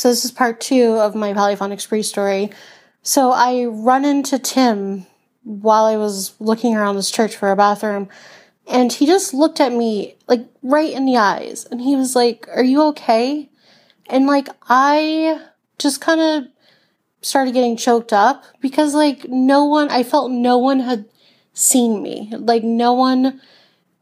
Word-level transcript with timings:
So 0.00 0.08
this 0.08 0.24
is 0.24 0.30
part 0.30 0.62
two 0.62 0.94
of 0.94 1.14
my 1.14 1.34
polyphonic 1.34 1.78
spree 1.78 2.02
story. 2.02 2.48
So 3.02 3.32
I 3.32 3.66
run 3.66 4.06
into 4.06 4.38
Tim 4.38 5.04
while 5.42 5.84
I 5.84 5.98
was 5.98 6.32
looking 6.40 6.74
around 6.74 6.96
this 6.96 7.10
church 7.10 7.36
for 7.36 7.50
a 7.50 7.56
bathroom, 7.56 8.08
and 8.66 8.90
he 8.90 9.04
just 9.04 9.34
looked 9.34 9.60
at 9.60 9.74
me 9.74 10.16
like 10.26 10.46
right 10.62 10.90
in 10.90 11.04
the 11.04 11.18
eyes, 11.18 11.66
and 11.66 11.82
he 11.82 11.96
was 11.96 12.16
like, 12.16 12.48
"Are 12.48 12.64
you 12.64 12.80
okay?" 12.84 13.50
And 14.06 14.26
like 14.26 14.48
I 14.70 15.38
just 15.78 16.00
kind 16.00 16.22
of 16.22 16.50
started 17.20 17.52
getting 17.52 17.76
choked 17.76 18.14
up 18.14 18.44
because 18.62 18.94
like 18.94 19.28
no 19.28 19.66
one, 19.66 19.90
I 19.90 20.02
felt 20.02 20.30
no 20.30 20.56
one 20.56 20.80
had 20.80 21.04
seen 21.52 22.02
me. 22.02 22.32
Like 22.32 22.64
no 22.64 22.94
one 22.94 23.38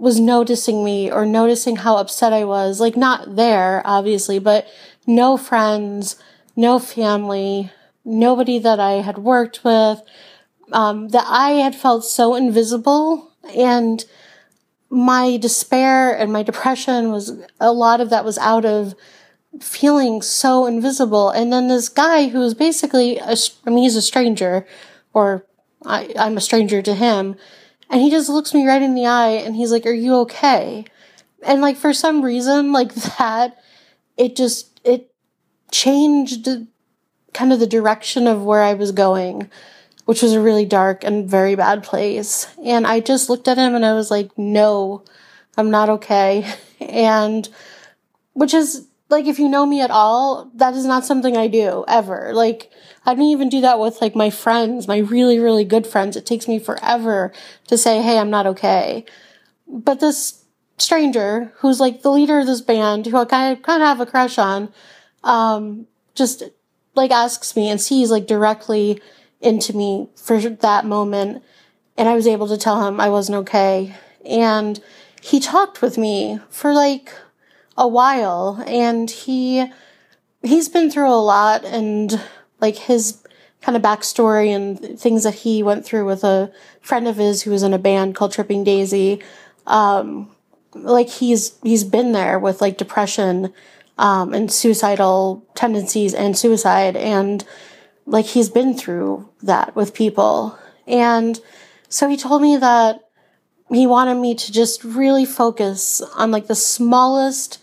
was 0.00 0.18
noticing 0.18 0.82
me 0.84 1.10
or 1.10 1.26
noticing 1.26 1.76
how 1.76 1.96
upset 1.98 2.32
I 2.32 2.44
was. 2.44 2.80
Like 2.80 2.96
not 2.96 3.36
there, 3.36 3.82
obviously, 3.84 4.38
but 4.38 4.66
no 5.06 5.36
friends, 5.36 6.16
no 6.56 6.78
family, 6.78 7.70
nobody 8.04 8.58
that 8.58 8.80
I 8.80 9.02
had 9.02 9.18
worked 9.18 9.62
with. 9.62 10.02
Um, 10.72 11.08
that 11.08 11.26
I 11.28 11.50
had 11.50 11.74
felt 11.74 12.04
so 12.04 12.36
invisible 12.36 13.32
and 13.56 14.04
my 14.88 15.36
despair 15.36 16.16
and 16.16 16.32
my 16.32 16.42
depression 16.42 17.10
was 17.10 17.32
a 17.60 17.72
lot 17.72 18.00
of 18.00 18.10
that 18.10 18.24
was 18.24 18.38
out 18.38 18.64
of 18.64 18.94
feeling 19.60 20.22
so 20.22 20.66
invisible. 20.66 21.30
And 21.30 21.52
then 21.52 21.68
this 21.68 21.88
guy 21.88 22.28
who 22.28 22.40
was 22.40 22.54
basically, 22.54 23.18
a, 23.18 23.36
I 23.66 23.70
mean, 23.70 23.84
he's 23.84 23.96
a 23.96 24.02
stranger, 24.02 24.66
or 25.12 25.44
I, 25.84 26.12
I'm 26.18 26.36
a 26.36 26.40
stranger 26.40 26.82
to 26.82 26.94
him. 26.94 27.36
And 27.90 28.00
he 28.00 28.10
just 28.10 28.28
looks 28.28 28.54
me 28.54 28.66
right 28.66 28.80
in 28.80 28.94
the 28.94 29.06
eye 29.06 29.30
and 29.30 29.56
he's 29.56 29.72
like, 29.72 29.84
Are 29.84 29.92
you 29.92 30.14
okay? 30.20 30.84
And 31.42 31.60
like, 31.60 31.76
for 31.76 31.92
some 31.92 32.22
reason, 32.22 32.72
like 32.72 32.94
that, 33.18 33.58
it 34.16 34.36
just, 34.36 34.80
it 34.84 35.12
changed 35.72 36.48
kind 37.32 37.52
of 37.52 37.60
the 37.60 37.66
direction 37.66 38.26
of 38.26 38.42
where 38.44 38.62
I 38.62 38.74
was 38.74 38.92
going, 38.92 39.50
which 40.04 40.22
was 40.22 40.32
a 40.32 40.40
really 40.40 40.64
dark 40.64 41.04
and 41.04 41.28
very 41.28 41.56
bad 41.56 41.82
place. 41.82 42.46
And 42.64 42.86
I 42.86 43.00
just 43.00 43.28
looked 43.28 43.48
at 43.48 43.58
him 43.58 43.74
and 43.74 43.84
I 43.84 43.92
was 43.94 44.10
like, 44.10 44.30
No, 44.38 45.04
I'm 45.56 45.70
not 45.70 45.90
okay. 45.90 46.50
And 46.80 47.46
which 48.32 48.54
is 48.54 48.86
like 49.10 49.26
if 49.26 49.38
you 49.38 49.48
know 49.48 49.66
me 49.66 49.80
at 49.80 49.90
all, 49.90 50.50
that 50.54 50.74
is 50.74 50.84
not 50.84 51.04
something 51.04 51.36
I 51.36 51.48
do 51.48 51.84
ever. 51.88 52.32
Like 52.32 52.70
I 53.04 53.14
don't 53.14 53.24
even 53.24 53.48
do 53.48 53.60
that 53.62 53.78
with 53.78 54.00
like 54.00 54.14
my 54.14 54.30
friends, 54.30 54.86
my 54.86 54.98
really, 54.98 55.38
really 55.38 55.64
good 55.64 55.86
friends. 55.86 56.16
It 56.16 56.26
takes 56.26 56.46
me 56.46 56.58
forever 56.58 57.32
to 57.66 57.76
say, 57.76 58.00
Hey, 58.02 58.18
I'm 58.18 58.30
not 58.30 58.46
okay. 58.46 59.04
But 59.66 60.00
this 60.00 60.44
stranger 60.78 61.52
who's 61.56 61.80
like 61.80 62.02
the 62.02 62.10
leader 62.10 62.38
of 62.38 62.46
this 62.46 62.60
band, 62.60 63.06
who 63.06 63.16
I 63.16 63.24
kind 63.24 63.56
of, 63.56 63.62
kind 63.62 63.82
of 63.82 63.88
have 63.88 64.00
a 64.00 64.06
crush 64.06 64.38
on, 64.38 64.72
um, 65.24 65.86
just 66.14 66.44
like 66.94 67.10
asks 67.10 67.56
me 67.56 67.68
and 67.68 67.80
sees 67.80 68.10
like 68.10 68.26
directly 68.26 69.00
into 69.40 69.76
me 69.76 70.08
for 70.16 70.38
that 70.40 70.84
moment. 70.84 71.42
And 71.96 72.08
I 72.08 72.14
was 72.14 72.26
able 72.26 72.48
to 72.48 72.56
tell 72.56 72.86
him 72.86 73.00
I 73.00 73.08
wasn't 73.08 73.38
okay. 73.38 73.94
And 74.24 74.80
he 75.20 75.40
talked 75.40 75.82
with 75.82 75.98
me 75.98 76.40
for 76.48 76.72
like 76.72 77.12
a 77.76 77.88
while 77.88 78.62
and 78.66 79.10
he 79.10 79.66
he's 80.42 80.68
been 80.68 80.90
through 80.90 81.08
a 81.08 81.14
lot 81.20 81.64
and 81.64 82.20
like 82.60 82.76
his 82.76 83.22
kind 83.60 83.76
of 83.76 83.82
backstory 83.82 84.48
and 84.48 84.98
things 84.98 85.24
that 85.24 85.34
he 85.34 85.62
went 85.62 85.84
through 85.84 86.06
with 86.06 86.24
a 86.24 86.50
friend 86.80 87.06
of 87.06 87.16
his 87.16 87.42
who 87.42 87.50
was 87.50 87.62
in 87.62 87.74
a 87.74 87.78
band 87.78 88.14
called 88.14 88.32
Tripping 88.32 88.64
Daisy. 88.64 89.22
Um, 89.66 90.34
like 90.72 91.08
he's 91.08 91.58
he's 91.62 91.84
been 91.84 92.12
there 92.12 92.38
with 92.38 92.60
like 92.60 92.78
depression 92.78 93.52
um, 93.98 94.32
and 94.32 94.50
suicidal 94.50 95.44
tendencies 95.54 96.14
and 96.14 96.36
suicide 96.36 96.96
and 96.96 97.44
like 98.06 98.26
he's 98.26 98.48
been 98.48 98.74
through 98.74 99.28
that 99.42 99.74
with 99.76 99.94
people 99.94 100.58
and 100.86 101.40
so 101.88 102.08
he 102.08 102.16
told 102.16 102.40
me 102.40 102.56
that 102.56 103.09
he 103.72 103.86
wanted 103.86 104.16
me 104.16 104.34
to 104.34 104.52
just 104.52 104.82
really 104.84 105.24
focus 105.24 106.00
on 106.14 106.30
like 106.30 106.46
the 106.46 106.54
smallest 106.54 107.62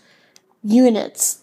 units 0.62 1.40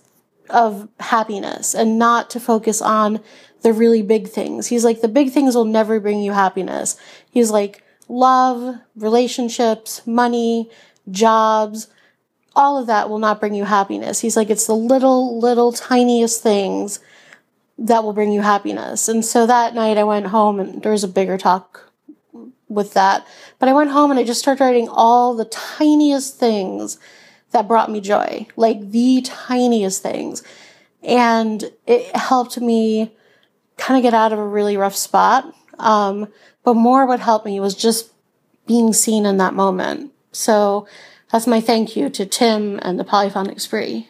of 0.50 0.90
happiness 1.00 1.74
and 1.74 1.98
not 1.98 2.30
to 2.32 2.40
focus 2.40 2.82
on 2.82 3.20
the 3.62 3.74
really 3.74 4.02
big 4.02 4.28
things. 4.28 4.68
He's 4.68 4.86
like, 4.86 5.02
the 5.02 5.08
big 5.08 5.32
things 5.32 5.56
will 5.56 5.66
never 5.66 6.00
bring 6.00 6.22
you 6.22 6.34
happiness. 6.34 6.98
He's 7.30 7.52
like, 7.52 7.84
love, 8.08 8.76
relationships, 8.96 10.06
money, 10.06 10.70
jobs, 11.10 11.88
all 12.56 12.78
of 12.78 12.88
that 12.88 13.10
will 13.10 13.20
not 13.20 13.40
bring 13.40 13.54
you 13.54 13.66
happiness. 13.66 14.22
He's 14.22 14.38
like, 14.38 14.50
it's 14.50 14.68
the 14.68 14.76
little, 14.76 15.40
little, 15.40 15.72
tiniest 15.74 16.42
things 16.42 17.00
that 17.78 18.04
will 18.04 18.14
bring 18.14 18.32
you 18.32 18.42
happiness. 18.42 19.10
And 19.10 19.26
so 19.26 19.46
that 19.46 19.76
night 19.76 19.98
I 19.98 20.04
went 20.04 20.28
home 20.28 20.60
and 20.60 20.82
there 20.82 20.94
was 20.94 21.04
a 21.04 21.10
bigger 21.10 21.38
talk 21.38 21.85
with 22.68 22.94
that. 22.94 23.26
But 23.60 23.70
I 23.70 23.74
went 23.74 23.92
home 23.92 24.12
and 24.12 24.20
I 24.20 24.24
just 24.24 24.40
started 24.40 24.64
writing 24.64 24.88
all 24.90 25.36
the 25.36 25.46
tiniest 25.46 26.40
things 26.40 27.00
that 27.52 27.68
brought 27.68 27.92
me 27.92 28.02
joy, 28.02 28.48
like 28.56 28.92
the 28.92 29.22
tiniest 29.24 30.02
things. 30.02 30.44
And 31.04 31.72
it 31.86 32.16
helped 32.16 32.60
me 32.60 33.16
kind 33.78 33.98
of 33.98 34.04
get 34.04 34.14
out 34.14 34.34
of 34.34 34.40
a 34.40 34.48
really 34.48 34.78
rough 34.78 34.96
spot. 34.96 35.54
Um, 35.78 36.28
but 36.64 36.74
more 36.74 37.06
what 37.06 37.20
helped 37.20 37.46
me 37.46 37.60
was 37.60 37.76
just 37.76 38.12
being 38.66 38.94
seen 38.94 39.26
in 39.26 39.38
that 39.38 39.54
moment. 39.54 40.12
So 40.32 40.88
that's 41.32 41.48
my 41.48 41.62
thank 41.62 41.96
you 41.96 42.10
to 42.10 42.26
Tim 42.26 42.80
and 42.82 43.00
the 43.00 43.04
Polyphonic 43.04 43.60
Spree. 43.60 44.10